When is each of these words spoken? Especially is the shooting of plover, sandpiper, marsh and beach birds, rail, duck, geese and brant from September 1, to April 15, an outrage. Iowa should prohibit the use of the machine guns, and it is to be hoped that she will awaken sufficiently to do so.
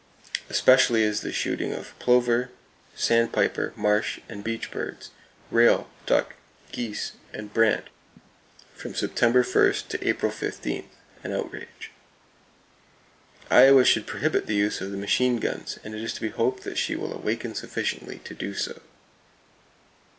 Especially 0.49 1.03
is 1.03 1.21
the 1.21 1.31
shooting 1.31 1.71
of 1.73 1.93
plover, 1.99 2.49
sandpiper, 2.95 3.71
marsh 3.75 4.19
and 4.27 4.43
beach 4.43 4.71
birds, 4.71 5.11
rail, 5.51 5.91
duck, 6.07 6.33
geese 6.71 7.11
and 7.33 7.53
brant 7.53 7.85
from 8.73 8.95
September 8.95 9.43
1, 9.43 9.73
to 9.89 9.99
April 10.09 10.31
15, 10.31 10.89
an 11.23 11.33
outrage. 11.35 11.91
Iowa 13.51 13.85
should 13.85 14.07
prohibit 14.07 14.47
the 14.47 14.55
use 14.55 14.81
of 14.81 14.89
the 14.89 14.97
machine 14.97 15.37
guns, 15.37 15.77
and 15.83 15.93
it 15.93 16.01
is 16.01 16.13
to 16.15 16.21
be 16.21 16.29
hoped 16.29 16.63
that 16.63 16.79
she 16.79 16.95
will 16.95 17.13
awaken 17.13 17.53
sufficiently 17.53 18.17
to 18.23 18.33
do 18.33 18.55
so. 18.55 18.81